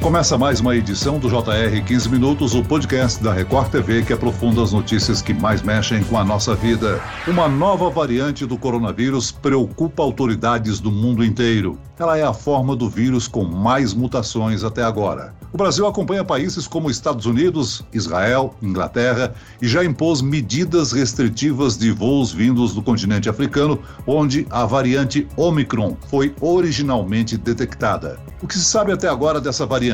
Começa 0.00 0.38
mais 0.38 0.60
uma 0.60 0.76
edição 0.76 1.18
do 1.18 1.28
JR 1.28 1.84
15 1.84 2.08
Minutos, 2.08 2.54
o 2.54 2.62
podcast 2.62 3.22
da 3.22 3.32
Record 3.32 3.68
TV 3.68 4.04
que 4.04 4.12
aprofunda 4.12 4.62
as 4.62 4.72
notícias 4.72 5.20
que 5.20 5.34
mais 5.34 5.60
mexem 5.60 6.04
com 6.04 6.16
a 6.16 6.24
nossa 6.24 6.54
vida. 6.54 7.02
Uma 7.26 7.48
nova 7.48 7.90
variante 7.90 8.46
do 8.46 8.56
coronavírus 8.56 9.32
preocupa 9.32 10.00
autoridades 10.02 10.78
do 10.78 10.92
mundo 10.92 11.24
inteiro. 11.24 11.78
Ela 11.98 12.16
é 12.16 12.22
a 12.22 12.32
forma 12.32 12.76
do 12.76 12.88
vírus 12.88 13.26
com 13.26 13.44
mais 13.44 13.92
mutações 13.92 14.62
até 14.62 14.84
agora. 14.84 15.34
O 15.52 15.56
Brasil 15.56 15.86
acompanha 15.86 16.22
países 16.22 16.68
como 16.68 16.90
Estados 16.90 17.26
Unidos, 17.26 17.82
Israel, 17.92 18.54
Inglaterra 18.62 19.34
e 19.60 19.66
já 19.66 19.84
impôs 19.84 20.22
medidas 20.22 20.92
restritivas 20.92 21.76
de 21.76 21.90
voos 21.90 22.32
vindos 22.32 22.72
do 22.72 22.82
continente 22.82 23.28
africano, 23.28 23.80
onde 24.06 24.46
a 24.50 24.64
variante 24.64 25.26
Omicron 25.36 25.96
foi 26.08 26.34
originalmente 26.40 27.36
detectada. 27.36 28.20
O 28.40 28.46
que 28.46 28.54
se 28.54 28.64
sabe 28.64 28.92
até 28.92 29.08
agora 29.08 29.40
dessa 29.40 29.66
variante? 29.66 29.88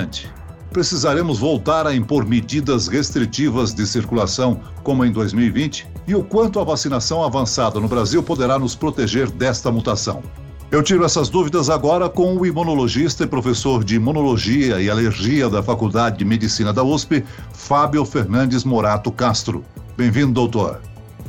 Precisaremos 0.71 1.39
voltar 1.39 1.87
a 1.87 1.95
impor 1.95 2.27
medidas 2.27 2.89
restritivas 2.89 3.73
de 3.73 3.87
circulação, 3.87 4.61
como 4.83 5.05
em 5.05 5.12
2020? 5.12 5.87
E 6.07 6.15
o 6.15 6.25
quanto 6.25 6.59
a 6.59 6.65
vacinação 6.65 7.23
avançada 7.23 7.79
no 7.79 7.87
Brasil 7.87 8.23
poderá 8.23 8.59
nos 8.59 8.75
proteger 8.75 9.31
desta 9.31 9.71
mutação? 9.71 10.23
Eu 10.73 10.83
tiro 10.83 11.05
essas 11.05 11.29
dúvidas 11.29 11.71
agora 11.71 12.09
com 12.09 12.37
o 12.37 12.45
imunologista 12.45 13.23
e 13.23 13.27
professor 13.29 13.85
de 13.85 13.95
imunologia 13.95 14.81
e 14.81 14.91
alergia 14.91 15.48
da 15.48 15.62
Faculdade 15.62 16.19
de 16.19 16.25
Medicina 16.25 16.73
da 16.73 16.83
USP, 16.83 17.25
Fábio 17.53 18.05
Fernandes 18.05 18.65
Morato 18.65 19.12
Castro. 19.12 19.65
Bem-vindo, 19.97 20.33
doutor. 20.33 20.81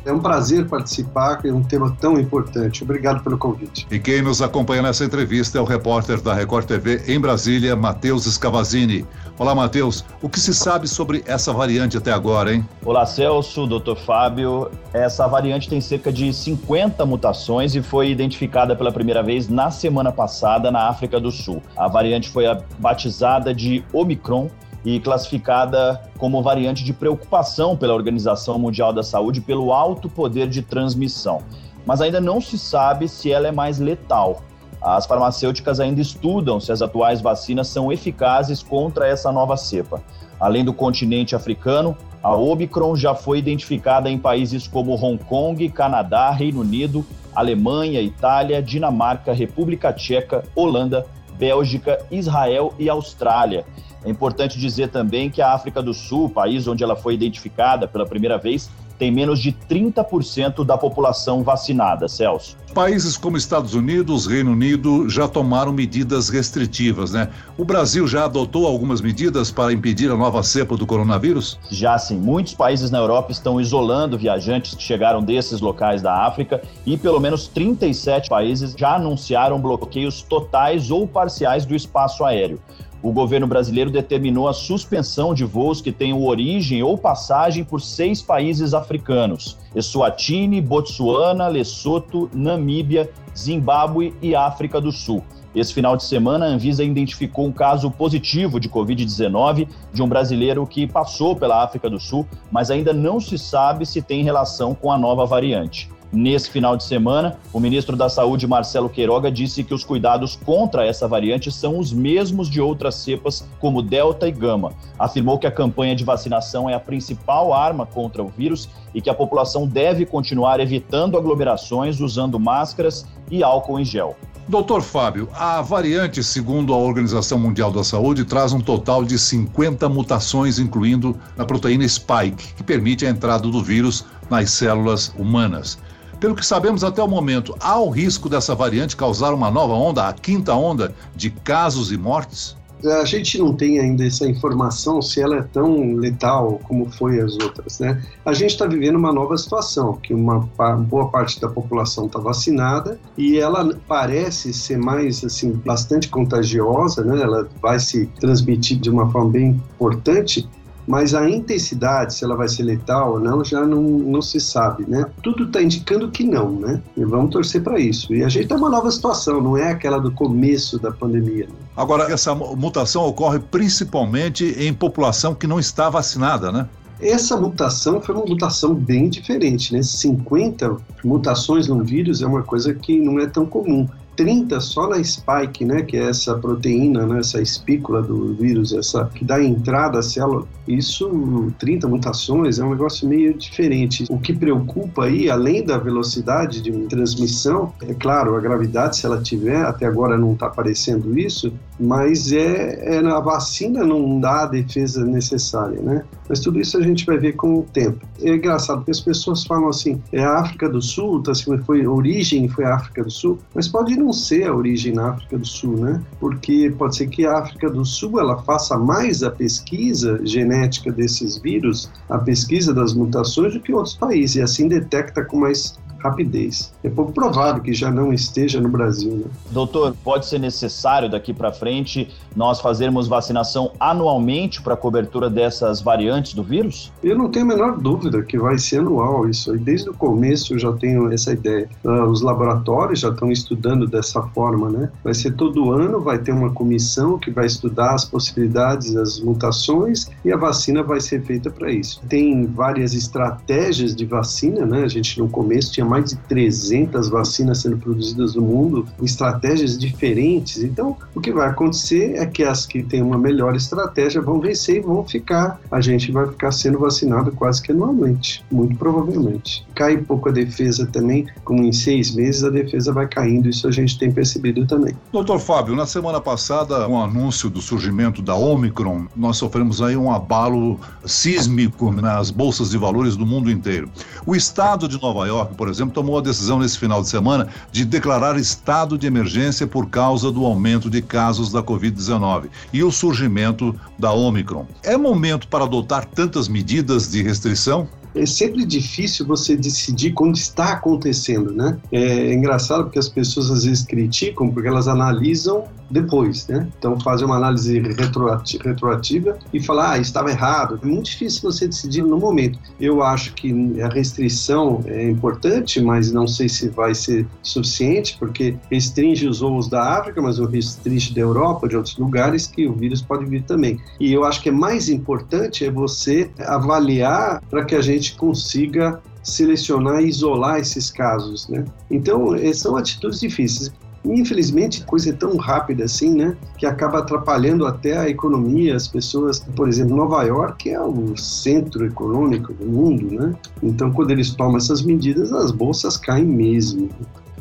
É 0.05 0.14
um 0.14 0.20
prazer 0.20 0.68
participar 0.68 1.44
em 1.44 1.52
um 1.52 1.64
tema 1.64 1.98
tão 2.00 2.20
importante. 2.20 2.84
Obrigado 2.84 3.23
pelo 3.23 3.40
convite. 3.40 3.88
E 3.90 3.98
quem 3.98 4.22
nos 4.22 4.40
acompanha 4.40 4.84
nessa 4.84 5.04
entrevista 5.04 5.58
é 5.58 5.62
o 5.62 5.63
repórter 5.63 6.22
da 6.22 6.32
Record 6.32 6.68
TV 6.68 7.02
em 7.08 7.20
Brasília, 7.20 7.76
Matheus 7.76 8.26
Scavazini. 8.26 9.04
Olá, 9.40 9.55
Matheus. 9.55 10.05
O 10.21 10.30
que 10.30 10.40
se 10.40 10.54
sabe 10.54 10.88
sobre 10.88 11.24
essa 11.26 11.52
variante 11.52 11.98
até 11.98 12.12
agora, 12.13 12.54
hein? 12.54 12.63
Olá, 12.85 13.04
Celso, 13.07 13.65
doutor 13.65 13.98
Fábio. 13.98 14.70
Essa 14.93 15.26
variante 15.26 15.68
tem 15.68 15.82
cerca 15.82 16.13
de 16.13 16.32
50 16.32 17.04
mutações 17.04 17.74
e 17.74 17.82
foi 17.82 18.12
identificada 18.12 18.76
pela 18.76 18.91
primeira 18.91 19.24
vez 19.24 19.49
na 19.49 19.71
semana 19.71 20.12
passada 20.12 20.70
na 20.70 20.87
África 20.87 21.20
do 21.20 21.32
Sul. 21.32 21.63
A 21.76 21.87
variante 21.87 22.30
foi 22.30 22.46
batizada 22.77 23.55
de 23.55 23.84
Omicron 23.91 24.52
e 24.86 25.00
classificada 25.00 26.02
como 26.18 26.44
variante 26.44 26.84
de 26.84 26.94
preocupação 26.94 27.76
pela 27.76 27.94
Organização 27.94 28.60
Mundial 28.60 28.94
da 28.94 29.02
Saúde 29.02 29.42
pelo 29.42 29.74
alto 29.74 30.08
poder 30.08 30.48
de 30.48 30.62
transmissão. 30.62 31.42
Mas 31.86 32.02
ainda 32.02 32.22
não 32.22 32.40
se 32.40 32.58
sabe 32.58 33.08
se 33.08 33.32
ela 33.32 33.48
é 33.48 33.52
mais 33.52 33.80
letal. 33.80 34.44
As 34.82 35.08
farmacêuticas 35.08 35.80
ainda 35.80 36.00
estudam 36.00 36.60
se 36.60 36.72
as 36.72 36.82
atuais 36.82 37.20
vacinas 37.20 37.68
são 37.68 37.92
eficazes 37.92 38.62
contra 38.62 39.08
essa 39.08 39.32
nova 39.32 39.58
cepa. 39.58 40.04
Além 40.40 40.64
do 40.64 40.74
continente 40.74 41.36
africano, 41.36 41.98
a 42.22 42.36
Omicron 42.36 42.96
já 42.96 43.16
foi 43.16 43.40
identificada 43.40 44.10
em 44.10 44.20
países 44.20 44.68
como 44.68 44.94
Hong 44.94 45.18
Kong, 45.24 45.68
Canadá, 45.70 46.30
Reino 46.30 46.62
Unido, 46.62 47.05
Alemanha, 47.34 48.02
Itália, 48.02 48.62
Dinamarca, 48.62 49.34
República 49.34 49.92
Tcheca, 49.92 50.44
Holanda, 50.55 51.05
Bélgica, 51.38 52.05
Israel 52.12 52.74
e 52.77 52.90
Austrália. 52.90 53.66
É 54.06 54.10
importante 54.10 54.60
dizer 54.60 54.90
também 54.90 55.32
que 55.32 55.42
a 55.42 55.52
África 55.52 55.82
do 55.82 55.94
Sul, 55.94 56.30
país 56.30 56.68
onde 56.68 56.84
ela 56.84 56.96
foi 56.96 57.16
identificada 57.16 57.88
pela 57.88 58.06
primeira 58.06 58.38
vez, 58.38 58.70
tem 58.98 59.12
menos 59.12 59.40
de 59.40 59.52
30% 59.52 60.64
da 60.64 60.78
população 60.78 61.44
vacinada, 61.44 62.08
Celso. 62.08 62.56
Países 62.74 63.18
como 63.18 63.38
Estados 63.38 63.74
Unidos, 63.74 64.28
Reino 64.28 64.52
Unido 64.52 65.09
já 65.09 65.28
tomaram 65.28 65.72
medidas 65.72 66.30
restritivas, 66.30 67.12
né? 67.12 67.30
O 67.58 67.66
Brasil 67.66 68.08
já 68.08 68.26
adotou 68.26 68.68
algumas 68.68 69.02
medidas 69.02 69.52
para 69.52 69.74
impedir 69.74 70.12
a 70.12 70.16
nova 70.16 70.44
cepa 70.44 70.76
do 70.76 70.86
coronavírus? 70.86 71.59
Já 71.70 71.98
sim. 71.98 72.18
Muitos 72.18 72.53
países 72.53 72.92
na 72.92 72.98
Europa 72.98 73.32
estão 73.32 73.60
isolando 73.60 74.18
viajantes 74.18 74.76
que 74.76 74.84
chegaram 74.84 75.22
desses 75.22 75.62
locais 75.62 76.02
da 76.02 76.26
África 76.26 76.62
e 76.86 76.98
pelo 76.98 77.20
menos 77.20 77.48
37 77.48 78.30
países 78.30 78.74
já 78.78 78.96
anunciaram 78.96 79.60
bloqueios 79.60 80.22
totais 80.22 80.92
ou 80.92 81.08
parciais 81.08 81.66
do 81.66 81.76
espaço 81.76 82.24
aéreo 82.24 82.60
o 83.06 83.12
governo 83.12 83.46
brasileiro 83.46 83.92
determinou 83.92 84.48
a 84.48 84.54
suspensão 84.54 85.32
de 85.32 85.46
voos 85.46 85.80
que 85.80 85.92
tenham 85.92 86.24
origem 86.24 86.82
ou 86.82 86.98
passagem 86.98 87.64
por 87.64 87.80
seis 87.80 88.20
países 88.20 88.74
africanos: 88.74 89.60
Eswatini, 89.76 90.60
Botsuana, 90.60 91.48
Lesoto, 91.48 92.28
Namíbia, 92.34 93.08
Zimbábue 93.38 94.16
e 94.24 94.34
África 94.34 94.82
do 94.82 94.92
Sul. 94.92 95.24
Esse 95.54 95.72
final 95.72 95.96
de 95.96 96.04
semana, 96.04 96.48
a 96.48 96.50
Anvisa 96.50 96.84
identificou 96.84 97.46
um 97.46 97.52
caso 97.52 97.92
positivo 97.92 98.60
de 98.60 98.68
Covid-19 98.68 99.68
de 99.94 100.02
um 100.02 100.10
brasileiro 100.10 100.66
que 100.66 100.88
passou 100.88 101.36
pela 101.36 101.64
África 101.64 101.88
do 101.88 102.00
Sul, 102.00 102.26
mas 102.52 102.72
ainda 102.72 102.92
não 102.92 103.20
se 103.20 103.38
sabe 103.38 103.86
se 103.86 104.02
tem 104.02 104.24
relação 104.24 104.74
com 104.74 104.92
a 104.92 104.98
nova 104.98 105.28
variante. 105.28 105.92
Nesse 106.16 106.50
final 106.50 106.78
de 106.78 106.86
semana, 106.86 107.38
o 107.52 107.59
ministro 107.59 107.94
da 107.98 108.08
Saúde, 108.08 108.48
Marcelo 108.48 108.88
Queiroga, 108.88 109.30
disse 109.30 109.66
que 109.66 109.74
os 109.74 109.84
cuidados 109.84 110.40
contra 110.46 110.86
essa 110.86 111.09
variante 111.09 111.52
são 111.52 111.78
os 111.78 111.92
mesmos 111.92 112.50
de 112.50 112.62
outras 112.62 112.96
cepas, 112.96 113.46
como 113.59 113.81
Delta 113.81 114.26
e 114.26 114.31
Gama. 114.31 114.72
Afirmou 114.98 115.38
que 115.38 115.46
a 115.46 115.52
campanha 115.52 115.94
de 115.94 116.06
vacinação 116.06 116.70
é 116.70 116.74
a 116.74 116.80
principal 116.80 117.53
arma 117.53 117.86
contra 117.86 118.24
o 118.24 118.30
vírus 118.30 118.70
e 118.94 119.02
que 119.02 119.09
a 119.09 119.14
população 119.14 119.68
deve 119.68 120.06
continuar 120.06 120.62
evitando 120.62 121.18
aglomerações, 121.18 122.00
usando 122.00 122.40
máscaras 122.40 123.06
e 123.30 123.44
álcool 123.44 123.78
em 123.78 123.84
gel. 123.84 124.16
Doutor 124.47 124.84
Fábio, 124.84 125.28
a 125.34 125.59
variante, 125.62 126.24
segundo 126.24 126.72
a 126.72 126.78
Organização 126.78 127.38
Mundial 127.38 127.72
da 127.72 127.84
Saúde, 127.84 128.24
traz 128.24 128.53
um 128.53 128.62
total 128.62 129.03
de 129.03 129.20
50 129.20 129.90
mutações, 129.90 130.59
incluindo 130.59 131.20
na 131.36 131.44
proteína 131.44 131.86
spike, 131.86 132.53
que 132.53 132.64
permite 132.64 133.06
a 133.06 133.09
entrada 133.09 133.50
do 133.50 133.62
vírus 133.62 134.06
nas 134.30 134.52
células 134.52 135.12
humanas. 135.18 135.78
Pelo 136.20 136.36
que 136.36 136.46
sabemos 136.46 136.84
até 136.84 137.03
o 137.03 137.08
momento, 137.08 137.56
há 137.59 137.80
o 137.80 137.90
risco 137.90 138.30
dessa 138.30 138.56
variante 138.56 138.96
causar 138.96 139.34
uma 139.34 139.52
nova 139.52 139.74
onda, 139.74 140.08
a 140.08 140.14
quinta 140.14 140.53
onda, 140.53 140.96
de 141.16 141.30
casos 141.30 141.92
e 141.92 141.98
mortes? 141.98 142.56
A 142.84 143.06
gente 143.06 143.40
não 143.40 143.53
tem 143.53 143.80
ainda 143.80 144.06
essa 144.06 144.28
informação 144.28 145.02
se 145.02 145.20
ela 145.20 145.38
é 145.38 145.42
tão 145.42 145.96
letal 145.96 146.59
como 146.66 146.92
foi 146.92 147.20
as 147.20 147.34
outras, 147.34 147.80
né? 147.80 148.03
A 148.24 148.34
gente 148.34 148.52
está 148.52 148.68
vivendo 148.68 148.98
uma 148.98 149.12
nova 149.12 149.36
situação, 149.38 149.94
que 149.94 150.14
uma 150.14 150.48
boa 150.88 151.08
parte 151.08 151.40
da 151.42 151.48
população 151.48 152.06
está 152.06 152.20
vacinada 152.20 153.00
e 153.18 153.40
ela 153.40 153.76
parece 153.88 154.53
ser 154.53 154.78
mais, 154.78 155.24
assim, 155.24 155.53
bastante 155.66 156.09
contagiosa, 156.09 157.03
né? 157.03 157.22
Ela 157.22 157.47
vai 157.62 157.80
se 157.80 158.06
transmitir 158.20 158.78
de 158.78 158.90
uma 158.90 159.09
forma 159.09 159.32
bem 159.32 159.47
importante, 159.47 160.47
mas 160.88 161.13
a 161.13 161.29
intensidade, 161.29 162.13
se 162.13 162.23
ela 162.23 162.35
vai 162.35 162.47
ser 162.47 162.63
letal 162.63 163.13
ou 163.13 163.19
não, 163.19 163.44
já 163.44 163.66
não, 163.66 163.81
não 163.81 164.22
se 164.22 164.40
sabe, 164.40 164.85
né? 164.88 165.06
Tudo 165.23 165.46
está 165.46 165.62
indicando 165.62 166.12
que 166.12 166.23
não, 166.23 166.51
né? 166.51 166.81
E 166.96 167.03
vamos 167.03 167.31
torcer 167.31 167.63
para 167.63 167.79
isso. 167.79 168.13
E 168.13 168.23
a 168.23 168.29
gente 168.29 168.44
está 168.44 168.56
numa 168.56 168.69
nova 168.69 168.90
situação, 168.91 169.41
não 169.41 169.57
é 169.57 169.72
aquela 169.72 170.00
do 170.00 170.12
começo 170.12 170.79
da 170.79 170.91
pandemia. 170.91 171.46
Né? 171.46 171.53
Agora, 171.75 172.12
essa 172.12 172.35
mutação 172.35 173.03
ocorre 173.06 173.40
principalmente 173.40 174.46
em 174.57 174.73
população 174.73 175.34
que 175.34 175.47
não 175.47 175.59
está 175.59 175.90
vacinada, 175.90 176.51
né? 176.51 176.68
Essa 177.02 177.35
mutação 177.35 178.02
foi 178.02 178.16
uma 178.16 178.25
mutação 178.25 178.73
bem 178.73 179.09
diferente, 179.09 179.73
né? 179.73 179.84
50 179.84 180.78
mutações 181.03 181.67
no 181.67 181.84
vírus 181.84 182.22
é 182.22 182.25
uma 182.25 182.41
coisa 182.41 182.73
que 182.73 182.97
não 182.97 183.19
é 183.19 183.28
tão 183.28 183.46
comum. 183.46 183.88
30 184.16 184.59
só 184.59 184.88
na 184.88 185.03
spike, 185.03 185.66
né, 185.66 185.81
que 185.84 185.98
é 185.98 186.09
essa 186.09 186.36
proteína, 186.36 187.06
né, 187.06 187.20
essa 187.20 187.42
espícula 187.42 188.02
do 188.02 188.34
vírus, 188.34 188.74
essa 188.74 189.06
que 189.14 189.24
dá 189.24 189.44
entrada 189.44 190.00
à 190.00 190.02
célula. 190.02 190.48
Isso, 190.68 191.53
30 191.59 191.88
mutações, 191.88 192.58
é 192.58 192.64
um 192.64 192.72
negócio 192.72 193.08
meio 193.08 193.34
diferente. 193.38 194.06
O 194.09 194.18
que 194.18 194.34
preocupa 194.34 195.06
aí, 195.06 195.30
além 195.30 195.64
da 195.64 195.78
velocidade 195.78 196.62
de 196.62 196.72
transmissão, 196.88 197.72
é 197.88 197.94
claro, 197.94 198.36
a 198.36 198.40
gravidade, 198.40 198.98
se 198.98 199.06
ela 199.06 199.22
tiver, 199.22 199.64
até 199.64 199.86
agora 199.86 200.18
não 200.18 200.34
está 200.34 200.47
aparecendo 200.47 201.17
isso, 201.17 201.53
mas 201.79 202.32
é, 202.32 202.96
é 202.96 203.06
a 203.06 203.20
vacina 203.20 203.84
não 203.84 204.20
dá 204.20 204.44
a 204.44 204.46
defesa 204.47 205.06
necessária, 205.06 205.79
né? 205.82 206.03
Mas 206.28 206.40
tudo 206.40 206.59
isso 206.59 206.78
a 206.78 206.82
gente 206.82 207.06
vai 207.06 207.17
ver 207.17 207.34
com 207.34 207.59
o 207.59 207.64
tempo. 207.64 208.03
É 208.22 208.34
engraçado 208.34 208.78
porque 208.78 208.91
as 208.91 209.02
pessoas 209.02 209.44
falam 209.44 209.70
assim, 209.70 210.02
é 210.12 210.23
a 210.23 210.40
África 210.40 210.67
do 210.67 210.82
Sul, 210.82 211.22
tá, 211.22 211.32
assim, 211.32 211.56
foi 211.59 211.85
origem 211.85 212.46
foi 212.47 212.66
a 212.66 212.76
África 212.76 213.03
do 213.03 213.12
Sul, 213.12 213.38
mas 213.53 213.67
pode 213.67 213.97
não 214.05 214.13
ser 214.13 214.43
a 214.46 214.55
origem 214.55 214.93
na 214.93 215.09
África 215.09 215.37
do 215.37 215.46
Sul, 215.46 215.78
né? 215.78 216.02
Porque 216.19 216.73
pode 216.78 216.96
ser 216.96 217.07
que 217.07 217.25
a 217.25 217.40
África 217.40 217.69
do 217.69 217.84
Sul 217.84 218.19
ela 218.19 218.41
faça 218.43 218.78
mais 218.78 219.23
a 219.23 219.31
pesquisa 219.31 220.19
genética 220.23 220.91
desses 220.91 221.37
vírus, 221.40 221.91
a 222.07 222.19
pesquisa 222.19 222.73
das 222.73 222.93
mutações 222.93 223.53
do 223.53 223.59
que 223.59 223.73
outros 223.73 223.96
países 223.96 224.35
e 224.35 224.41
assim 224.41 224.67
detecta 224.67 225.23
com 225.23 225.40
mais 225.40 225.78
rapidez. 226.05 226.73
É 226.84 226.90
pouco 226.90 227.11
provável 227.11 227.61
que 227.61 227.73
já 227.73 227.91
não 227.91 228.13
esteja 228.13 228.61
no 228.61 228.69
Brasil. 228.69 229.11
Né? 229.17 229.25
Doutor, 229.52 229.96
pode 230.03 230.25
ser 230.25 230.40
necessário 230.40 231.09
daqui 231.09 231.34
para 231.34 231.52
frente 231.52 232.09
nós 232.35 232.59
fazermos 232.59 233.07
vacinação 233.07 233.72
anualmente 233.79 234.61
para 234.61 234.75
cobertura 234.75 235.29
dessas 235.29 235.81
variantes 235.81 236.34
do 236.34 236.43
vírus? 236.43 236.91
Eu 237.03 237.17
não 237.17 237.29
tenho 237.29 237.46
a 237.46 237.47
menor 237.47 237.78
dúvida 237.78 238.22
que 238.23 238.37
vai 238.37 238.57
ser 238.57 238.79
anual 238.79 239.28
isso. 239.29 239.52
aí. 239.52 239.57
desde 239.57 239.90
o 239.90 239.93
começo 239.93 240.53
eu 240.53 240.59
já 240.59 240.72
tenho 240.73 241.11
essa 241.11 241.34
ideia. 241.34 241.69
Uh, 241.84 242.03
os 242.03 242.22
laboratórios 242.22 242.99
já 242.99 243.09
estão 243.09 243.31
estudando 243.31 243.87
dessa 243.87 244.22
forma, 244.22 244.69
né? 244.69 244.91
Vai 245.03 245.13
ser 245.13 245.31
todo 245.35 245.72
ano, 245.72 246.02
vai 246.02 246.19
ter 246.19 246.31
uma 246.31 246.52
comissão 246.52 247.17
que 247.17 247.31
vai 247.31 247.46
estudar 247.46 247.93
as 247.93 248.05
possibilidades, 248.05 248.96
as 248.96 249.19
mutações 249.19 250.09
e 250.23 250.31
a 250.31 250.37
vacina 250.37 250.84
vai 250.84 250.99
ser 250.99 251.23
feita 251.23 251.49
para 251.49 251.72
isso. 251.72 252.02
Tem 252.07 252.46
várias 252.46 252.93
estratégias 252.93 253.96
de 253.96 254.05
vacina, 254.05 254.66
né? 254.66 254.84
A 254.84 254.87
gente 254.87 255.19
no 255.19 255.29
começo 255.29 255.72
tinha 255.72 255.85
mais 255.85 255.95
de 256.03 256.15
300 256.15 257.09
vacinas 257.09 257.62
sendo 257.62 257.77
produzidas 257.77 258.36
no 258.36 258.42
mundo, 258.42 258.88
estratégias 259.01 259.77
diferentes. 259.77 260.63
Então, 260.63 260.97
o 261.13 261.21
que 261.21 261.31
vai 261.31 261.50
acontecer 261.50 262.15
é 262.15 262.25
que 262.25 262.44
as 262.44 262.65
que 262.65 262.83
têm 262.83 263.01
uma 263.01 263.18
melhor 263.18 263.56
estratégia 263.56 264.21
vão 264.21 264.39
vencer 264.39 264.77
e 264.77 264.81
vão 264.81 265.06
ficar. 265.06 265.59
A 265.71 265.81
gente 265.81 266.12
vai 266.12 266.27
ficar 266.27 266.51
sendo 266.51 266.80
vacinado 266.80 267.31
quase 267.31 267.62
que 267.62 267.71
anualmente, 267.71 268.44
muito 268.51 268.75
provavelmente. 268.77 269.65
Cai 269.75 269.97
um 269.97 270.03
pouco 270.03 270.30
a 270.30 270.31
defesa 270.31 270.86
também, 270.86 271.27
como 271.44 271.63
em 271.63 271.71
seis 271.71 272.13
meses 272.13 272.44
a 272.44 272.50
defesa 272.50 272.91
vai 272.91 273.07
caindo, 273.07 273.50
isso 273.50 273.68
a 273.68 273.71
gente 273.71 273.98
tem 273.98 274.12
percebido 274.12 274.65
também. 274.65 274.95
Doutor 275.12 275.39
Fábio, 275.39 275.75
na 275.75 275.86
semana 275.86 276.19
passada, 276.19 276.88
um 276.88 277.01
anúncio 277.01 277.50
do 277.50 277.62
surgimento 277.62 278.21
da 278.21 278.36
Omicron, 278.36 279.06
nós 279.15 279.38
sofremos 279.38 279.81
aí 279.81 279.95
um 279.95 280.12
abalo 280.12 280.80
sísmico 281.06 281.91
nas 281.91 282.31
bolsas 282.31 282.71
de 282.71 282.77
valores 282.77 283.15
do 283.15 283.25
mundo 283.25 283.51
inteiro. 283.51 283.89
O 284.25 284.36
estado 284.36 284.88
de 284.88 285.01
Nova 285.01 285.27
York, 285.27 285.56
por 285.56 285.68
exemplo, 285.69 285.84
tomou 285.91 286.17
a 286.17 286.21
decisão 286.21 286.59
nesse 286.59 286.77
final 286.77 287.01
de 287.01 287.09
semana 287.09 287.47
de 287.71 287.85
declarar 287.85 288.37
estado 288.37 288.97
de 288.97 289.07
emergência 289.07 289.67
por 289.67 289.89
causa 289.89 290.31
do 290.31 290.45
aumento 290.45 290.89
de 290.89 291.01
casos 291.01 291.51
da 291.51 291.61
Covid-19 291.61 292.49
e 292.71 292.83
o 292.83 292.91
surgimento 292.91 293.75
da 293.97 294.11
Omicron. 294.11 294.65
É 294.83 294.97
momento 294.97 295.47
para 295.47 295.63
adotar 295.63 296.05
tantas 296.05 296.47
medidas 296.47 297.11
de 297.11 297.21
restrição? 297.21 297.87
É 298.15 298.25
sempre 298.25 298.65
difícil 298.65 299.25
você 299.25 299.56
decidir 299.56 300.12
quando 300.12 300.35
está 300.35 300.73
acontecendo, 300.73 301.51
né? 301.51 301.77
É 301.91 302.33
engraçado 302.33 302.85
porque 302.85 303.00
as 303.00 303.09
pessoas 303.09 303.51
às 303.51 303.65
vezes 303.65 303.83
criticam 303.83 304.50
porque 304.50 304.67
elas 304.67 304.88
analisam 304.88 305.65
depois, 305.89 306.47
né? 306.47 306.67
Então 306.77 307.00
fazem 307.00 307.25
uma 307.25 307.38
análise 307.38 307.79
retroativa 307.79 309.38
e 309.53 309.62
falar, 309.62 309.91
ah, 309.91 309.97
estava 309.97 310.31
errado. 310.31 310.79
É 310.81 310.85
muito 310.85 311.06
difícil 311.06 311.41
você 311.44 311.67
decidir 311.67 312.03
no 312.03 312.17
momento. 312.17 312.59
Eu 312.79 313.03
acho 313.03 313.33
que 313.33 313.81
a 313.81 313.88
restrição 313.88 314.83
é 314.85 315.09
importante, 315.09 315.81
mas 315.81 316.12
não 316.12 316.27
sei 316.27 316.50
se 316.50 316.69
vai 316.69 316.95
ser 316.95 317.27
suficiente, 317.44 318.17
porque 318.17 318.56
restringe 318.71 319.27
os 319.27 319.39
voos 319.39 319.69
da 319.69 320.00
África, 320.00 320.21
mas 320.21 320.38
não 320.39 320.47
restringe 320.47 321.13
da 321.13 321.21
Europa, 321.21 321.67
de 321.67 321.75
outros 321.75 321.97
lugares, 321.97 322.47
que 322.47 322.67
o 322.67 322.73
vírus 322.73 323.01
pode 323.01 323.25
vir 323.25 323.44
também. 323.44 323.79
E 324.00 324.12
eu 324.12 324.23
acho 324.23 324.41
que 324.41 324.50
é 324.50 324.51
mais 324.51 324.89
importante 324.89 325.65
é 325.65 325.71
você 325.71 326.29
avaliar 326.39 327.41
para 327.50 327.63
que 327.63 327.75
a 327.75 327.81
gente 327.81 328.04
consiga 328.13 329.01
selecionar 329.23 330.01
e 330.01 330.07
isolar 330.07 330.59
esses 330.59 330.91
casos, 330.91 331.47
né? 331.49 331.65
Então, 331.89 332.35
eh, 332.35 332.53
são 332.53 332.77
atitudes 332.77 333.19
difíceis. 333.19 333.71
Infelizmente, 334.05 334.85
coisa 334.85 335.09
é 335.09 335.13
tão 335.13 335.35
rápida 335.35 335.85
assim, 335.85 336.13
né, 336.13 336.37
que 336.57 336.65
acaba 336.65 336.99
atrapalhando 336.99 337.65
até 337.65 337.97
a 337.97 338.07
economia, 338.07 338.75
as 338.75 338.87
pessoas. 338.87 339.39
Por 339.55 339.67
exemplo, 339.67 339.95
Nova 339.95 340.23
York 340.23 340.69
é 340.69 340.79
o 340.79 341.17
centro 341.17 341.85
econômico 341.85 342.53
do 342.53 342.65
mundo, 342.65 343.15
né? 343.15 343.33
Então, 343.63 343.91
quando 343.91 344.11
eles 344.11 344.35
tomam 344.35 344.57
essas 344.57 344.83
medidas, 344.83 345.33
as 345.33 345.49
bolsas 345.51 345.97
caem 345.97 346.25
mesmo. 346.25 346.89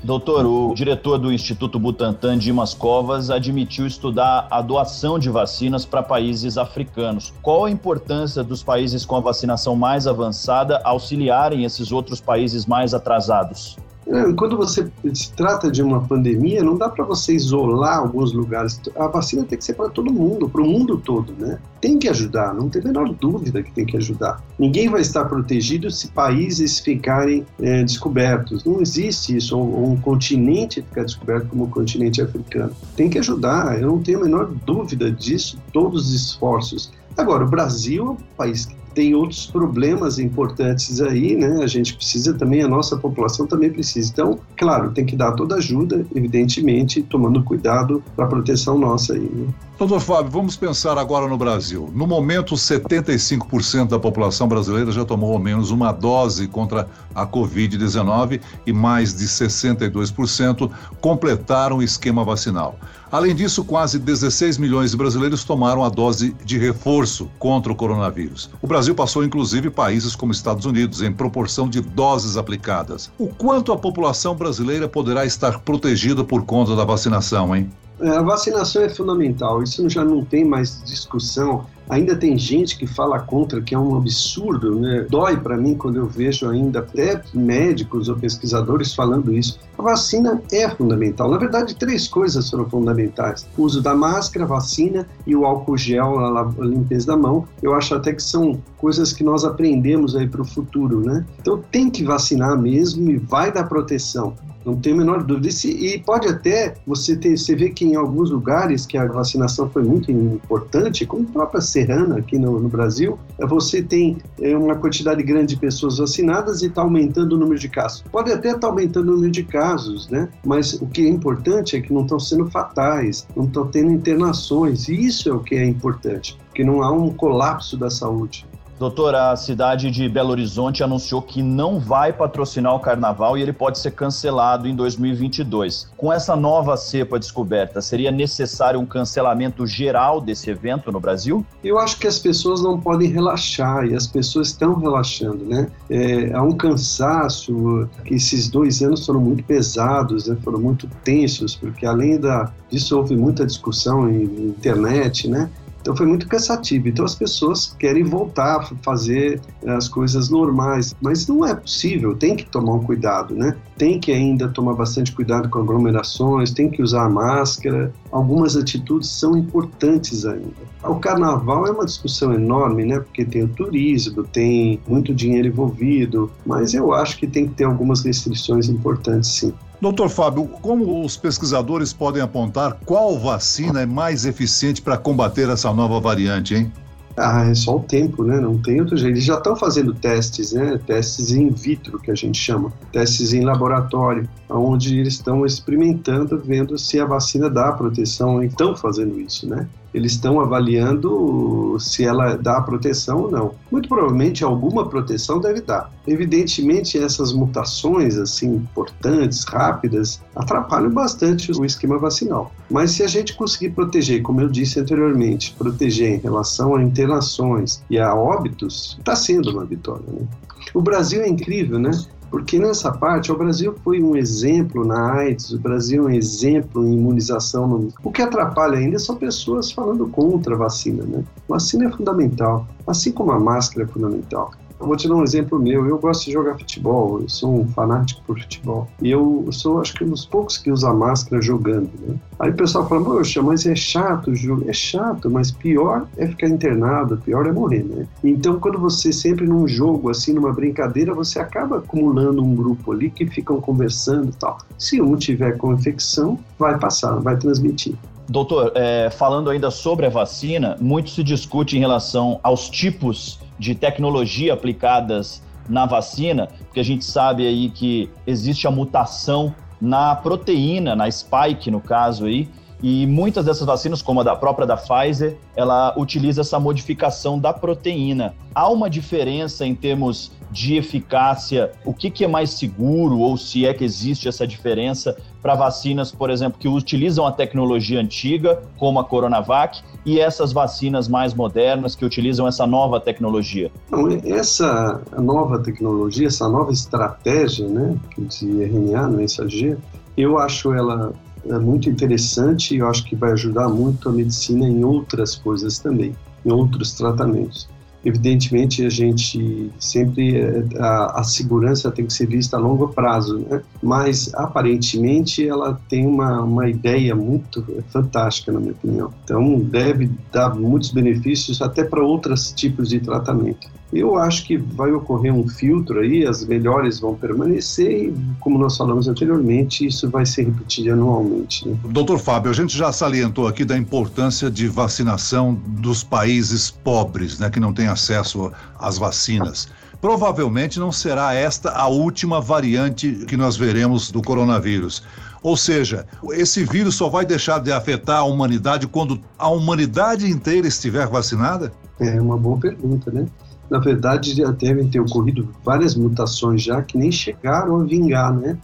Doutor, 0.05 0.45
o 0.45 0.75
diretor 0.75 1.17
do 1.17 1.33
Instituto 1.33 1.79
Butantan, 1.79 2.37
Dimas 2.37 2.75
Covas, 2.75 3.31
admitiu 3.31 3.87
estudar 3.87 4.47
a 4.51 4.61
doação 4.61 5.19
de 5.19 5.31
vacinas 5.31 5.87
para 5.87 6.03
países 6.03 6.59
africanos. 6.59 7.33
Qual 7.41 7.65
a 7.65 7.71
importância 7.71 8.45
dos 8.45 8.63
países 8.63 9.07
com 9.07 9.17
a 9.17 9.21
vacinação 9.21 9.75
mais 9.75 10.07
avançada 10.07 10.79
auxiliarem 10.85 11.65
esses 11.65 11.91
outros 11.91 12.21
países 12.21 12.67
mais 12.67 12.93
atrasados? 12.93 13.79
É, 14.07 14.33
quando 14.35 14.57
você 14.57 14.87
se 15.15 15.33
trata 15.33 15.71
de 15.71 15.83
uma 15.83 16.03
pandemia, 16.03 16.63
não 16.63 16.77
dá 16.77 16.89
para 16.89 17.05
você 17.05 17.35
isolar 17.35 17.99
alguns 17.99 18.33
lugares. 18.33 18.81
A 18.97 19.09
vacina 19.09 19.45
tem 19.45 19.59
que 19.59 19.65
ser 19.65 19.75
para 19.75 19.89
todo 19.89 20.13
mundo, 20.13 20.49
para 20.49 20.63
o 20.63 20.67
mundo 20.67 20.99
todo, 20.99 21.33
né? 21.39 21.59
Tem 21.81 21.99
que 21.99 22.09
ajudar, 22.09 22.55
não 22.55 22.69
tem 22.69 22.83
a 22.83 22.85
menor 22.85 23.09
dúvida 23.15 23.63
que 23.63 23.73
tem 23.73 23.85
que 23.85 23.97
ajudar. 23.97 24.43
Ninguém 24.59 24.89
vai 24.89 25.01
estar 25.01 25.25
protegido 25.25 25.91
se 25.91 26.09
países 26.09 26.81
ficarem 26.81 27.47
é, 27.61 27.83
descobertos. 27.83 28.65
Não 28.65 28.81
existe 28.81 29.37
isso, 29.37 29.59
ou, 29.59 29.93
um 29.93 29.97
continente 29.97 30.83
ficar 30.83 31.05
descoberto 31.05 31.49
como 31.49 31.65
o 31.65 31.69
continente 31.69 32.21
africano. 32.21 32.73
Tem 32.97 33.09
que 33.09 33.19
ajudar, 33.19 33.81
eu 33.81 33.89
não 33.89 33.99
tenho 33.99 34.21
a 34.21 34.25
menor 34.25 34.47
dúvida 34.67 35.11
disso, 35.11 35.59
todos 35.73 36.09
os 36.09 36.15
esforços. 36.15 36.93
Agora, 37.17 37.45
o 37.45 37.49
Brasil 37.49 38.07
é 38.07 38.11
um 38.11 38.17
país 38.37 38.67
que 38.67 38.84
tem 38.95 39.15
outros 39.15 39.47
problemas 39.47 40.19
importantes 40.19 41.01
aí, 41.01 41.37
né? 41.37 41.63
A 41.63 41.67
gente 41.67 41.95
precisa 41.95 42.35
também, 42.35 42.63
a 42.63 42.69
nossa 42.69 42.97
população 42.97 43.47
também 43.47 43.71
precisa. 43.71 44.11
Então, 44.13 44.39
claro, 44.57 44.93
tem 44.93 45.05
que 45.05 45.17
dar 45.17 45.33
toda 45.33 45.57
ajuda, 45.57 46.07
evidentemente, 46.15 47.03
tomando 47.03 47.43
cuidado 47.43 48.03
para 48.15 48.25
a 48.25 48.29
proteção 48.29 48.79
nossa 48.79 49.15
aí. 49.15 49.29
Né? 49.33 49.47
Doutor 49.77 50.01
Fábio, 50.01 50.31
vamos 50.31 50.57
pensar 50.57 50.97
agora 50.97 51.27
no 51.27 51.37
Brasil. 51.37 51.91
No 51.93 52.07
momento, 52.07 52.55
75% 52.55 53.89
da 53.89 53.99
população 53.99 54.47
brasileira 54.47 54.93
já 54.93 55.05
tomou 55.05 55.33
ao 55.33 55.39
menos 55.39 55.73
uma 55.73 55.91
dose 55.91 56.47
contra 56.47 56.89
a 57.13 57.27
Covid-19 57.27 58.41
e 58.65 58.73
mais 58.73 59.15
de 59.15 59.27
62% 59.27 60.71
completaram 61.01 61.79
o 61.79 61.83
esquema 61.83 62.25
vacinal. 62.25 62.79
Além 63.15 63.33
disso, 63.33 63.63
quase 63.63 63.97
16 63.97 64.59
milhões 64.59 64.91
de 64.91 64.97
brasileiros 64.97 65.45
tomaram 65.45 65.85
a 65.85 65.89
dose 65.89 66.35
de 66.45 66.59
reforço 66.59 67.31
contra 67.39 67.71
o 67.71 67.77
coronavírus. 67.77 68.51
O 68.61 68.67
Brasil 68.67 68.84
passou, 68.93 69.25
inclusive, 69.25 69.71
países 69.71 70.17
como 70.17 70.33
Estados 70.33 70.67
Unidos 70.67 71.01
em 71.01 71.13
proporção 71.13 71.69
de 71.69 71.81
doses 71.81 72.37
aplicadas. 72.37 73.11
O 73.17 73.29
quanto 73.29 73.73
a 73.73 73.79
população 73.79 74.35
brasileira 74.35 74.89
poderá 74.89 75.25
estar 75.25 75.61
protegida 75.61 76.25
por 76.25 76.45
conta 76.45 76.75
da 76.75 76.85
vacinação, 76.85 77.55
hein? 77.55 77.71
É, 78.01 78.09
a 78.09 78.23
vacinação 78.23 78.83
é 78.83 78.89
fundamental, 78.89 79.63
isso 79.63 79.89
já 79.89 80.05
não 80.05 80.25
tem 80.25 80.45
mais 80.45 80.83
discussão. 80.85 81.65
Ainda 81.89 82.17
tem 82.17 82.37
gente 82.39 82.79
que 82.79 82.87
fala 82.87 83.21
contra, 83.21 83.61
que 83.61 83.75
é 83.75 83.79
um 83.79 83.97
absurdo, 83.97 84.79
né? 84.79 85.07
Dói 85.09 85.37
para 85.37 85.57
mim 85.57 85.75
quando 85.75 85.97
eu 85.97 86.07
vejo 86.07 86.49
ainda 86.49 86.81
até 86.81 87.23
médicos 87.35 88.09
ou 88.09 88.17
pesquisadores 88.17 88.95
falando 88.95 89.33
isso. 89.33 89.59
A 89.79 89.83
vacina 89.83 90.41
é 90.51 90.69
fundamental. 90.69 91.31
Na 91.31 91.37
verdade, 91.37 91.75
três 91.75 92.09
coisas 92.09 92.49
foram 92.49 92.69
fundamentais: 92.69 93.47
o 93.57 93.63
uso 93.63 93.83
da 93.83 93.95
máscara, 93.95 94.47
vacina 94.47 95.07
e 95.27 95.37
o 95.37 95.45
álcool 95.45 95.77
gel, 95.77 96.19
a 96.19 96.51
limpeza 96.61 97.09
da 97.09 97.17
mão. 97.17 97.47
Eu 97.63 97.75
acho 97.75 97.95
até 97.95 98.13
que 98.13 98.23
são 98.23 98.61
coisas 98.79 99.13
que 99.13 99.25
nós 99.25 99.45
aprendemos 99.45 100.17
aí 100.17 100.27
para 100.27 100.43
o 100.43 100.45
futuro, 100.45 101.01
né? 101.01 101.25
Então 101.41 101.63
tem 101.71 101.91
que 101.91 102.05
vacinar 102.05 102.59
mesmo 102.59 103.11
e 103.11 103.17
vai 103.17 103.53
dar 103.53 103.65
proteção. 103.65 104.35
Não 104.65 104.77
tenho 104.77 104.97
a 104.97 104.99
menor 104.99 105.23
dúvida. 105.23 105.49
E, 105.65 105.99
pode 105.99 106.29
até 106.29 106.75
você 106.87 107.17
ter, 107.17 107.37
você 107.37 107.55
vê 107.55 107.71
que 107.71 107.85
em 107.85 107.97
alguns 107.97 108.31
lugares 108.31 108.87
que 108.87 108.97
a 108.97 109.07
vacinação 109.07 109.69
foi 109.69 109.83
muito 109.83 110.11
importante, 110.11 111.05
como 111.07 111.29
a 111.29 111.33
própria 111.33 111.61
Serrana 111.61 112.19
aqui 112.19 112.39
no, 112.39 112.59
no 112.59 112.69
Brasil, 112.69 113.19
é, 113.39 113.47
você 113.47 113.83
tem 113.83 114.19
é, 114.41 114.57
uma 114.57 114.75
quantidade 114.77 115.23
grande 115.23 115.55
de 115.55 115.61
pessoas 115.61 115.99
vacinadas 115.99 116.63
e 116.63 116.67
está 116.67 116.83
aumentando 116.83 117.35
o 117.35 117.39
número 117.39 117.59
de 117.59 117.69
casos. 117.69 118.05
Pode 118.11 118.33
até 118.33 118.49
estar 118.49 118.61
tá 118.61 118.67
aumentando 118.69 119.09
o 119.09 119.15
número 119.15 119.33
de 119.33 119.45
casos, 119.45 120.09
né? 120.09 120.29
Mas 120.45 120.75
o 120.75 120.87
que 120.87 121.07
é 121.07 121.09
importante 121.09 121.77
é 121.77 121.81
que 121.81 121.93
não 121.93 122.03
estão 122.03 122.19
sendo 122.19 122.47
fatais, 122.51 123.27
não 123.37 123.45
estão 123.45 123.67
tendo 123.67 123.93
internações. 123.93 124.89
E 124.89 124.95
isso 124.95 125.29
é 125.29 125.33
o 125.33 125.41
que 125.41 125.55
é 125.55 125.67
importante, 125.67 126.39
que 126.55 126.65
não 126.65 126.83
há 126.83 126.91
um 126.91 127.11
colapso 127.11 127.77
da 127.77 127.91
saúde. 127.91 128.47
Doutor, 128.79 129.15
a 129.15 129.37
cidade 129.37 129.91
de 129.91 130.09
Belo 130.09 130.31
Horizonte 130.31 130.83
anunciou 130.83 131.23
que 131.23 131.43
não 131.43 131.79
vai 131.79 132.13
patrocinar 132.13 132.75
o 132.75 132.81
carnaval 132.81 133.39
e 133.39 133.43
ele 133.43 133.53
pode 133.53 133.79
ser 133.79 133.93
cancelado 133.93 134.67
em 134.67 134.75
2022. 134.75 135.91
Com 135.97 136.13
essa 136.13 136.35
nova 136.35 136.77
cepa 136.77 137.19
descoberta, 137.19 137.81
seria 137.81 138.11
necessário 138.11 138.81
um 138.81 138.87
cancelamento 138.87 139.65
geral 139.65 140.21
desse 140.21 140.51
evento 140.51 140.91
no 140.91 140.99
Brasil? 140.99 141.47
Eu 141.63 141.79
acho 141.79 141.99
que 141.99 142.07
as 142.07 142.19
pessoas 142.19 142.63
não 142.63 142.81
podem 142.81 143.09
relaxar 143.11 143.87
e 143.87 143.95
as 143.95 144.09
pessoas 144.09 144.49
estão 144.49 144.75
relaxando, 144.75 145.45
né? 145.45 145.69
É, 145.89 146.33
há 146.35 146.43
um 146.43 146.57
cansaço, 146.57 147.89
que 148.05 148.15
esses 148.15 148.49
dois 148.49 148.83
anos 148.83 149.07
foram 149.07 149.21
muito 149.21 149.45
pesados, 149.45 150.27
né? 150.27 150.37
foram 150.43 150.59
muito 150.59 150.89
tensos, 151.05 151.55
porque 151.55 151.87
além 151.87 152.19
da, 152.19 152.53
disso 152.69 152.97
houve 152.97 153.17
muita 153.17 153.47
discussão 153.47 154.09
em, 154.09 154.25
em 154.25 154.47
internet, 154.49 155.29
né? 155.29 155.49
Então 155.85 155.95
foi 155.95 156.07
muito 156.07 156.27
cansativo. 156.27 156.89
Então 156.89 157.05
as 157.05 157.15
pessoas 157.15 157.77
querem 157.79 158.05
voltar 158.05 158.57
a 158.57 158.63
fazer 158.83 159.39
as 159.67 159.87
coisas 159.87 160.31
normais, 160.31 160.95
mas 160.99 161.29
não 161.29 161.45
é 161.45 161.55
possível. 161.55 162.17
Tem 162.17 162.35
que 162.35 162.47
tomar 162.47 162.73
um 162.73 162.83
cuidado, 162.83 163.35
né? 163.35 163.55
Tem 163.77 164.01
que 164.01 164.11
ainda 164.11 164.49
tomar 164.49 164.73
bastante 164.73 165.13
cuidado 165.13 165.51
com 165.51 165.59
aglomerações, 165.59 166.53
tem 166.53 166.71
que 166.71 166.83
usar 166.83 167.11
máscara. 167.11 167.93
Algumas 168.11 168.57
atitudes 168.57 169.11
são 169.11 169.37
importantes 169.37 170.25
ainda. 170.25 170.55
O 170.83 170.95
carnaval 170.95 171.67
é 171.67 171.71
uma 171.71 171.85
discussão 171.85 172.33
enorme, 172.33 172.87
né? 172.87 173.01
Porque 173.01 173.23
tem 173.23 173.43
o 173.43 173.49
turismo, 173.49 174.25
tem 174.25 174.81
muito 174.89 175.15
dinheiro 175.15 175.49
envolvido, 175.49 176.33
mas 176.47 176.73
eu 176.73 176.95
acho 176.95 177.19
que 177.19 177.27
tem 177.27 177.47
que 177.47 177.57
ter 177.57 177.65
algumas 177.65 178.03
restrições 178.03 178.71
importantes, 178.71 179.29
sim. 179.29 179.53
Doutor 179.81 180.09
Fábio, 180.09 180.47
como 180.63 181.05
os 181.05 181.17
pesquisadores 181.17 181.93
podem 181.93 182.23
apontar 182.23 182.79
qual 182.87 183.19
vacina 183.19 183.83
é 183.83 183.87
mais 183.87 184.25
eficiente 184.25 184.81
para 184.81 184.97
combater 184.97 185.49
essa 185.49 185.73
nova 185.73 186.01
variante, 186.01 186.55
hein? 186.55 186.73
Ah, 187.17 187.49
é 187.49 187.55
só 187.55 187.77
o 187.77 187.81
tempo, 187.81 188.25
né? 188.25 188.41
Não 188.41 188.59
tem 188.59 188.81
outro 188.81 188.97
jeito. 188.97 189.15
Eles 189.15 189.25
já 189.25 189.37
estão 189.37 189.55
fazendo 189.55 189.95
testes, 189.95 190.53
né? 190.53 190.81
Testes 190.85 191.31
in 191.31 191.51
vitro, 191.51 191.99
que 191.99 192.11
a 192.11 192.15
gente 192.15 192.39
chama. 192.39 192.73
Testes 192.91 193.33
em 193.33 193.45
laboratório, 193.45 194.29
onde 194.51 194.99
eles 194.99 195.15
estão 195.15 195.47
experimentando, 195.47 196.41
vendo 196.45 196.77
se 196.77 196.99
a 196.99 197.05
vacina 197.05 197.49
dá 197.49 197.71
proteção. 197.73 198.43
Estão 198.43 198.75
fazendo 198.75 199.21
isso, 199.21 199.49
né? 199.49 199.69
Eles 199.95 200.13
estão 200.13 200.41
avaliando 200.41 201.77
se 201.79 202.05
ela 202.05 202.37
dá 202.37 202.61
proteção 202.61 203.23
ou 203.23 203.31
não. 203.31 203.55
Muito 203.71 203.89
provavelmente 203.89 204.43
alguma 204.43 204.89
proteção 204.89 205.41
deve 205.41 205.61
dar. 205.61 205.91
Evidentemente, 206.07 206.99
essas 206.99 207.33
mutações 207.33 208.19
assim 208.19 208.57
importantes, 208.57 209.45
rápidas, 209.45 210.21
atrapalham 210.35 210.91
bastante 210.91 211.53
o 211.53 211.65
esquema 211.65 211.97
vacinal. 211.97 212.53
Mas 212.69 212.91
se 212.91 213.05
a 213.05 213.07
gente 213.07 213.37
conseguir 213.37 213.71
proteger, 213.71 214.21
como 214.23 214.41
eu 214.41 214.49
disse 214.49 214.81
anteriormente, 214.81 215.55
proteger 215.57 216.15
em 216.15 216.19
relação 216.19 216.75
a 216.75 216.83
internações 216.83 217.83
e 217.89 217.99
a 217.99 218.15
óbitos, 218.15 218.97
está 218.99 219.15
sendo 219.15 219.51
uma 219.51 219.65
vitória. 219.65 220.05
Né? 220.09 220.27
O 220.73 220.83
Brasil 220.83 221.23
é 221.23 221.29
incrível, 221.29 221.79
né? 221.79 221.93
Porque 222.31 222.59
nessa 222.59 222.91
parte, 222.91 223.31
o 223.31 223.39
Brasil 223.39 223.75
foi 223.85 224.03
um 224.03 224.17
exemplo 224.17 224.85
na 224.85 225.13
AIDS, 225.15 225.53
o 225.53 225.59
Brasil 225.59 226.05
é 226.05 226.07
um 226.07 226.11
exemplo 226.11 226.85
em 226.85 226.95
imunização. 226.95 227.89
O 228.03 228.11
que 228.11 228.23
atrapalha 228.23 228.79
ainda 228.79 228.99
são 228.99 229.17
pessoas 229.17 229.71
falando 229.71 230.07
contra 230.09 230.55
a 230.55 230.59
vacina, 230.59 231.05
né? 231.05 231.25
Vacina 231.49 231.87
é 231.87 231.91
fundamental, 231.91 232.67
assim 232.87 233.13
como 233.13 233.31
a 233.33 233.39
máscara 233.39 233.85
é 233.85 233.89
fundamental. 233.89 234.51
Vou 234.85 234.97
te 234.97 235.09
dar 235.09 235.15
um 235.15 235.23
exemplo 235.23 235.59
meu. 235.59 235.87
Eu 235.87 235.99
gosto 235.99 236.27
de 236.27 236.33
jogar 236.33 236.59
futebol, 236.59 237.21
eu 237.21 237.29
sou 237.29 237.61
um 237.61 237.69
fanático 237.69 238.23
por 238.27 238.39
futebol. 238.39 238.89
E 239.01 239.11
eu 239.11 239.47
sou, 239.51 239.81
acho 239.81 239.95
que, 239.95 240.05
um 240.05 240.11
dos 240.11 240.25
poucos 240.27 240.59
que 240.59 240.71
usa 240.71 240.93
máscara 240.93 241.41
jogando. 241.41 241.91
Né? 242.01 242.17
Aí 242.39 242.51
o 242.51 242.55
pessoal 242.55 242.89
fala, 242.89 243.05
poxa, 243.05 243.43
mas 243.43 243.67
é 243.67 243.75
chato 243.75 244.31
o 244.31 244.35
jogo. 244.35 244.65
É 244.69 244.73
chato, 244.73 245.31
mas 245.31 245.51
pior 245.51 246.07
é 246.17 246.27
ficar 246.27 246.49
internado, 246.49 247.17
pior 247.19 247.47
é 247.47 247.53
morrer, 247.53 247.85
né? 247.85 248.07
Então, 248.23 248.59
quando 248.59 248.79
você 248.79 249.13
sempre 249.13 249.47
num 249.47 249.67
jogo, 249.67 250.11
assim, 250.11 250.33
numa 250.33 250.53
brincadeira, 250.53 251.15
você 251.15 251.39
acaba 251.39 251.79
acumulando 251.79 252.43
um 252.43 252.55
grupo 252.55 252.93
ali 252.93 253.11
que 253.11 253.27
ficam 253.27 253.61
conversando 253.61 254.31
e 254.31 254.37
tal. 254.37 254.59
Se 254.79 255.01
um 255.01 255.17
tiver 255.17 255.57
com 255.57 255.73
infecção, 255.73 256.39
vai 256.59 256.79
passar, 256.79 257.17
vai 257.21 257.37
transmitir. 257.37 257.95
Doutor, 258.29 258.73
é, 258.75 259.11
falando 259.11 259.51
ainda 259.51 259.71
sobre 259.71 260.07
a 260.07 260.09
vacina, 260.09 260.77
muito 260.81 261.11
se 261.11 261.23
discute 261.23 261.77
em 261.77 261.81
relação 261.81 262.41
aos 262.43 262.71
tipos 262.71 263.39
de 263.59 263.75
tecnologia 263.75 264.55
aplicadas 264.55 265.43
na 265.69 265.87
vacina, 265.87 266.49
porque 266.65 266.81
a 266.81 266.85
gente 266.85 267.05
sabe 267.05 267.47
aí 267.47 267.71
que 267.71 268.09
existe 268.27 268.67
a 268.67 268.71
mutação 268.71 269.55
na 269.81 270.15
proteína, 270.17 270.97
na 270.97 271.11
spike 271.11 271.71
no 271.71 271.81
caso 271.81 272.25
aí, 272.25 272.49
e 272.83 273.07
muitas 273.07 273.45
dessas 273.45 273.67
vacinas, 273.67 274.03
como 274.03 274.21
a 274.21 274.23
da 274.23 274.37
própria 274.37 274.67
da 274.67 274.77
Pfizer, 274.77 275.37
ela 275.57 275.95
utiliza 275.97 276.43
essa 276.43 276.59
modificação 276.61 277.39
da 277.39 277.53
proteína. 277.53 278.35
Há 278.55 278.69
uma 278.69 278.91
diferença 278.91 279.65
em 279.65 279.75
termos 279.75 280.33
de 280.51 280.77
eficácia? 280.77 281.73
O 281.85 281.93
que, 281.93 282.11
que 282.11 282.25
é 282.25 282.29
mais 282.29 282.51
seguro, 282.51 283.19
ou 283.19 283.37
se 283.37 283.67
é 283.67 283.75
que 283.75 283.85
existe 283.85 284.29
essa 284.29 284.47
diferença 284.47 285.17
para 285.43 285.55
vacinas, 285.55 286.13
por 286.13 286.31
exemplo, 286.31 286.59
que 286.59 286.69
utilizam 286.69 287.27
a 287.27 287.33
tecnologia 287.33 288.01
antiga, 288.01 288.63
como 288.79 289.01
a 289.01 289.05
Coronavac, 289.05 289.83
e 290.07 290.21
essas 290.21 290.53
vacinas 290.53 291.09
mais 291.09 291.35
modernas 291.35 291.95
que 291.95 292.05
utilizam 292.05 292.47
essa 292.47 292.67
nova 292.67 293.01
tecnologia? 293.01 293.71
Então, 293.89 294.09
essa 294.25 295.03
nova 295.19 295.59
tecnologia, 295.59 296.29
essa 296.29 296.49
nova 296.49 296.73
estratégia 296.73 297.67
né, 297.67 297.97
de 298.17 298.63
RNA, 298.63 299.09
mensageiro, 299.09 299.81
eu 300.17 300.39
acho 300.39 300.73
ela 300.73 301.13
é 301.49 301.59
muito 301.59 301.89
interessante 301.89 302.75
e 302.75 302.79
eu 302.79 302.89
acho 302.89 303.05
que 303.05 303.17
vai 303.17 303.33
ajudar 303.33 303.69
muito 303.69 304.09
a 304.09 304.13
medicina 304.13 304.67
em 304.67 304.85
outras 304.85 305.37
coisas 305.37 305.79
também, 305.79 306.15
em 306.45 306.53
outros 306.53 306.93
tratamentos. 306.93 307.69
Evidentemente, 308.05 308.85
a 308.85 308.91
gente 308.91 309.71
sempre 309.79 310.37
é, 310.37 310.63
a, 310.79 311.21
a, 311.21 311.25
segurança 311.25 311.91
tem 311.91 312.05
que 312.05 312.13
ser 312.13 312.27
vista 312.27 312.57
a 312.57 312.61
longo 312.61 312.89
prazo, 312.89 313.39
né? 313.39 313.63
Mas 313.83 314.31
aparentemente 314.35 315.49
ela 315.49 315.81
tem 315.89 316.07
uma, 316.07 316.43
uma 316.43 316.69
ideia 316.69 317.15
muito 317.15 317.65
fantástica, 317.89 318.53
na 318.53 318.61
minha 318.61 318.73
opinião. 318.73 319.11
Então, 319.25 319.59
deve 319.59 320.11
dar 320.31 320.55
muitos 320.55 320.91
benefícios 320.91 321.63
até 321.63 321.83
para 321.83 322.05
outros 322.05 322.53
tipos 322.53 322.91
de 322.91 323.01
tratamento. 323.01 323.74
Eu 323.93 324.17
acho 324.17 324.45
que 324.45 324.57
vai 324.57 324.91
ocorrer 324.91 325.33
um 325.33 325.47
filtro 325.47 326.01
aí, 326.01 326.27
as 326.27 326.45
melhores 326.45 326.99
vão 326.99 327.15
permanecer 327.15 328.09
e, 328.09 328.15
como 328.41 328.59
nós 328.59 328.77
falamos 328.77 329.07
anteriormente, 329.07 329.87
isso 329.87 330.11
vai 330.11 330.27
ser 330.27 330.47
repetido 330.47 330.93
anualmente. 330.93 331.69
Né? 331.69 331.77
Doutor 331.91 332.19
Fábio, 332.19 332.51
a 332.51 332.55
gente 332.55 332.77
já 332.77 332.91
salientou 332.93 333.47
aqui 333.47 333.65
da 333.65 333.79
importância 333.79 334.51
de 334.51 334.67
vacinação 334.67 335.55
dos 335.55 336.03
países 336.03 336.71
pobres, 336.71 337.39
né, 337.39 337.49
que 337.51 337.61
não 337.61 337.73
têm 337.73 337.87
acesso 337.87 338.51
às 338.79 338.99
vacinas. 338.99 339.69
Provavelmente 340.01 340.79
não 340.79 340.93
será 340.93 341.33
esta 341.33 341.71
a 341.71 341.87
última 341.87 342.41
variante 342.41 343.25
que 343.27 343.37
nós 343.37 343.57
veremos 343.57 344.11
do 344.11 344.21
coronavírus. 344.21 345.03
Ou 345.43 345.57
seja, 345.57 346.07
esse 346.33 346.65
vírus 346.65 346.95
só 346.95 347.09
vai 347.09 347.25
deixar 347.25 347.59
de 347.59 347.71
afetar 347.71 348.19
a 348.19 348.25
humanidade 348.25 348.87
quando 348.87 349.21
a 349.39 349.49
humanidade 349.49 350.27
inteira 350.29 350.67
estiver 350.67 351.07
vacinada? 351.07 351.73
É 352.01 352.21
uma 352.21 352.37
boa 352.37 352.59
pergunta, 352.59 353.11
né? 353.11 353.27
Na 353.71 353.79
verdade 353.79 354.35
já 354.35 354.51
devem 354.51 354.89
ter 354.89 355.01
ocorrido 355.01 355.49
várias 355.65 355.95
mutações 355.95 356.63
já 356.63 356.83
que 356.83 356.99
nem 356.99 357.11
chegaram 357.11 357.81
a 357.81 357.85
vingar, 357.85 358.35
né? 358.35 358.59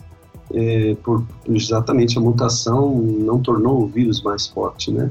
É, 0.52 0.96
por, 1.04 1.24
exatamente 1.48 2.18
a 2.18 2.20
mutação 2.20 3.00
não 3.00 3.38
tornou 3.38 3.82
o 3.82 3.86
vírus 3.86 4.22
mais 4.22 4.46
forte, 4.48 4.90
né? 4.90 5.10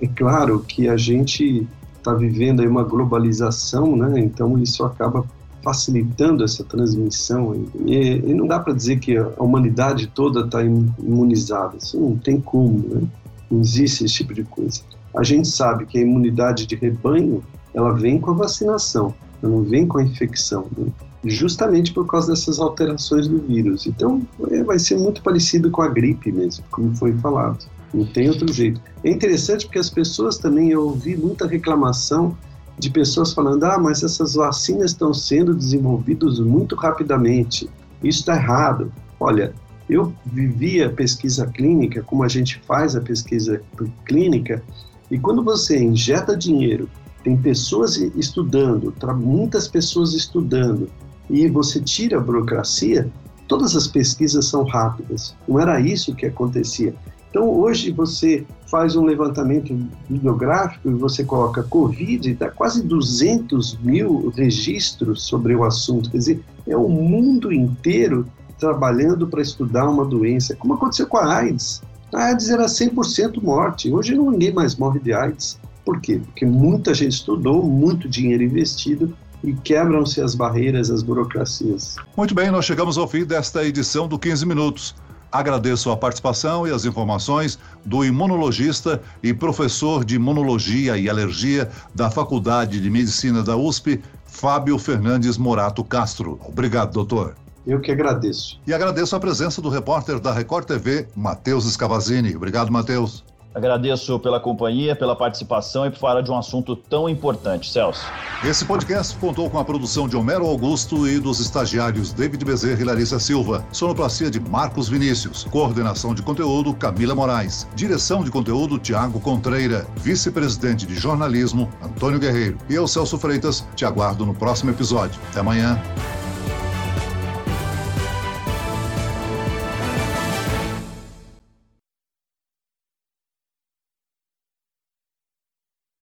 É 0.00 0.06
claro 0.06 0.60
que 0.60 0.88
a 0.88 0.96
gente 0.96 1.66
está 1.96 2.12
vivendo 2.12 2.60
aí 2.60 2.68
uma 2.68 2.82
globalização, 2.82 3.96
né? 3.96 4.20
Então 4.20 4.58
isso 4.58 4.84
acaba 4.84 5.24
facilitando 5.62 6.44
essa 6.44 6.62
transmissão 6.62 7.66
e, 7.86 7.96
e 7.96 8.34
não 8.34 8.46
dá 8.46 8.60
para 8.60 8.74
dizer 8.74 8.98
que 8.98 9.16
a 9.16 9.28
humanidade 9.38 10.06
toda 10.08 10.40
está 10.40 10.62
imunizada, 10.62 11.78
isso 11.78 11.98
não 11.98 12.16
tem 12.18 12.38
como, 12.38 12.86
né? 12.86 13.02
Não 13.50 13.60
existe 13.60 14.04
esse 14.04 14.14
tipo 14.14 14.34
de 14.34 14.44
coisa. 14.44 14.82
A 15.16 15.22
gente 15.22 15.48
sabe 15.48 15.86
que 15.86 15.96
a 15.96 16.02
imunidade 16.02 16.66
de 16.66 16.74
rebanho 16.74 17.42
ela 17.74 17.92
vem 17.92 18.20
com 18.20 18.30
a 18.30 18.34
vacinação 18.34 19.14
não 19.48 19.62
vem 19.62 19.86
com 19.86 19.98
a 19.98 20.02
infecção, 20.02 20.66
né? 20.76 20.86
justamente 21.24 21.92
por 21.92 22.06
causa 22.06 22.32
dessas 22.32 22.58
alterações 22.58 23.26
do 23.26 23.38
vírus. 23.38 23.86
Então, 23.86 24.22
é, 24.50 24.62
vai 24.62 24.78
ser 24.78 24.98
muito 24.98 25.22
parecido 25.22 25.70
com 25.70 25.82
a 25.82 25.88
gripe 25.88 26.30
mesmo, 26.30 26.64
como 26.70 26.94
foi 26.94 27.12
falado. 27.14 27.64
Não 27.92 28.04
tem 28.04 28.28
outro 28.28 28.52
jeito. 28.52 28.80
É 29.02 29.10
interessante 29.10 29.66
porque 29.66 29.78
as 29.78 29.88
pessoas 29.88 30.36
também, 30.36 30.70
eu 30.70 30.82
ouvi 30.82 31.16
muita 31.16 31.46
reclamação 31.46 32.36
de 32.78 32.90
pessoas 32.90 33.32
falando: 33.32 33.64
ah, 33.64 33.78
mas 33.78 34.02
essas 34.02 34.34
vacinas 34.34 34.90
estão 34.90 35.14
sendo 35.14 35.54
desenvolvidas 35.54 36.40
muito 36.40 36.74
rapidamente. 36.74 37.70
Isso 38.02 38.20
está 38.20 38.34
errado. 38.34 38.92
Olha, 39.18 39.54
eu 39.88 40.12
vivia 40.26 40.90
pesquisa 40.90 41.46
clínica, 41.46 42.02
como 42.02 42.24
a 42.24 42.28
gente 42.28 42.60
faz 42.66 42.96
a 42.96 43.00
pesquisa 43.00 43.62
clínica, 44.04 44.62
e 45.10 45.18
quando 45.18 45.42
você 45.42 45.78
injeta 45.78 46.36
dinheiro 46.36 46.88
tem 47.24 47.36
pessoas 47.36 47.96
estudando, 47.96 48.94
muitas 49.16 49.66
pessoas 49.66 50.12
estudando, 50.12 50.88
e 51.28 51.48
você 51.48 51.80
tira 51.80 52.18
a 52.18 52.20
burocracia, 52.20 53.10
todas 53.48 53.74
as 53.74 53.88
pesquisas 53.88 54.44
são 54.44 54.62
rápidas. 54.62 55.34
Não 55.48 55.58
era 55.58 55.80
isso 55.80 56.14
que 56.14 56.26
acontecia. 56.26 56.94
Então, 57.30 57.48
hoje 57.48 57.90
você 57.90 58.46
faz 58.70 58.94
um 58.94 59.04
levantamento 59.04 59.74
bibliográfico 60.08 60.88
e 60.88 60.94
você 60.94 61.24
coloca 61.24 61.64
Covid, 61.64 62.32
dá 62.34 62.48
quase 62.48 62.82
200 62.82 63.78
mil 63.78 64.32
registros 64.36 65.22
sobre 65.22 65.54
o 65.56 65.64
assunto. 65.64 66.10
Quer 66.10 66.18
dizer, 66.18 66.44
é 66.66 66.76
o 66.76 66.88
mundo 66.88 67.52
inteiro 67.52 68.26
trabalhando 68.58 69.26
para 69.26 69.42
estudar 69.42 69.88
uma 69.88 70.04
doença, 70.04 70.54
como 70.54 70.74
aconteceu 70.74 71.08
com 71.08 71.16
a 71.16 71.34
AIDS. 71.34 71.82
A 72.12 72.26
AIDS 72.26 72.50
era 72.50 72.66
100% 72.66 73.42
morte, 73.42 73.92
hoje 73.92 74.16
ninguém 74.16 74.52
mais 74.52 74.76
morre 74.76 75.00
de 75.00 75.12
AIDS. 75.12 75.58
Por 75.84 76.00
quê? 76.00 76.20
Porque 76.24 76.46
muita 76.46 76.94
gente 76.94 77.12
estudou, 77.12 77.62
muito 77.64 78.08
dinheiro 78.08 78.42
investido 78.42 79.14
e 79.42 79.52
quebram-se 79.52 80.20
as 80.20 80.34
barreiras, 80.34 80.90
as 80.90 81.02
burocracias. 81.02 81.96
Muito 82.16 82.34
bem, 82.34 82.50
nós 82.50 82.64
chegamos 82.64 82.96
ao 82.96 83.06
fim 83.06 83.24
desta 83.24 83.64
edição 83.64 84.08
do 84.08 84.18
15 84.18 84.46
Minutos. 84.46 84.94
Agradeço 85.30 85.90
a 85.90 85.96
participação 85.96 86.66
e 86.66 86.70
as 86.70 86.84
informações 86.84 87.58
do 87.84 88.04
imunologista 88.04 89.02
e 89.22 89.34
professor 89.34 90.04
de 90.04 90.14
imunologia 90.14 90.96
e 90.96 91.10
alergia 91.10 91.68
da 91.92 92.08
Faculdade 92.08 92.80
de 92.80 92.88
Medicina 92.88 93.42
da 93.42 93.56
USP, 93.56 94.00
Fábio 94.24 94.78
Fernandes 94.78 95.36
Morato 95.36 95.82
Castro. 95.82 96.38
Obrigado, 96.46 96.92
doutor. 96.92 97.34
Eu 97.66 97.80
que 97.80 97.90
agradeço. 97.90 98.60
E 98.66 98.72
agradeço 98.72 99.16
a 99.16 99.20
presença 99.20 99.60
do 99.60 99.68
repórter 99.68 100.20
da 100.20 100.32
Record 100.32 100.66
TV, 100.66 101.08
Matheus 101.16 101.66
Escavazini. 101.66 102.36
Obrigado, 102.36 102.70
Matheus. 102.70 103.24
Agradeço 103.54 104.18
pela 104.18 104.40
companhia, 104.40 104.96
pela 104.96 105.14
participação 105.14 105.86
e 105.86 105.90
por 105.90 105.98
falar 105.98 106.22
de 106.22 106.30
um 106.30 106.36
assunto 106.36 106.74
tão 106.74 107.08
importante, 107.08 107.70
Celso. 107.70 108.04
Esse 108.44 108.64
podcast 108.64 109.16
contou 109.16 109.48
com 109.48 109.58
a 109.58 109.64
produção 109.64 110.08
de 110.08 110.16
Homero 110.16 110.44
Augusto 110.44 111.06
e 111.08 111.20
dos 111.20 111.38
estagiários 111.38 112.12
David 112.12 112.44
Bezerra 112.44 112.80
e 112.80 112.84
Larissa 112.84 113.20
Silva. 113.20 113.64
Sonoplastia 113.70 114.30
de 114.30 114.40
Marcos 114.40 114.88
Vinícius. 114.88 115.44
Coordenação 115.44 116.14
de 116.14 116.22
conteúdo 116.22 116.74
Camila 116.74 117.14
Moraes. 117.14 117.68
Direção 117.76 118.24
de 118.24 118.30
conteúdo 118.30 118.78
Tiago 118.78 119.20
Contreira. 119.20 119.86
Vice-presidente 119.96 120.84
de 120.84 120.96
jornalismo 120.96 121.70
Antônio 121.80 122.18
Guerreiro. 122.18 122.58
E 122.68 122.74
eu, 122.74 122.88
Celso 122.88 123.16
Freitas, 123.18 123.64
te 123.76 123.84
aguardo 123.84 124.26
no 124.26 124.34
próximo 124.34 124.70
episódio. 124.70 125.20
Até 125.30 125.40
amanhã. 125.40 125.80